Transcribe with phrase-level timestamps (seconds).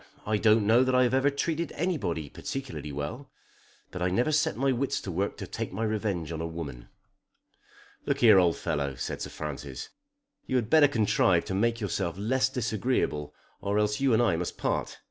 [0.25, 3.29] I don't know that I've ever treated anybody particularly well.
[3.91, 6.87] But I never set my wits to work to take my revenge on a woman."
[8.07, 9.89] "Look here, old fellow," said Sir Francis.
[10.47, 14.57] "You had better contrive to make yourself less disagreeable or else you and I must
[14.57, 14.97] part.